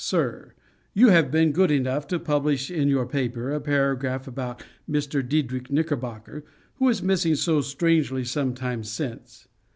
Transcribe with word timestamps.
"_SIR, 0.03 0.55
You 0.95 1.09
have 1.09 1.29
been 1.29 1.51
good 1.51 1.69
enough 1.69 2.07
to 2.07 2.17
publish 2.17 2.71
in 2.71 2.89
your 2.89 3.05
paper 3.05 3.51
a 3.53 3.61
paragraph 3.61 4.27
about 4.27 4.63
Mr. 4.89 5.21
Diedrich 5.21 5.69
Knickerbocker, 5.69 6.43
who 6.77 6.85
was 6.85 7.03
missing 7.03 7.35
so 7.35 7.61
strangely 7.61 8.23
some 8.23 8.55
time 8.55 8.83
since. 8.83 9.47